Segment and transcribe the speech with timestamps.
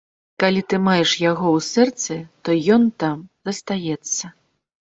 [0.43, 2.15] Калі ты маеш яго ў сэрцы,
[2.47, 3.17] то ён там
[3.51, 4.35] застанецца.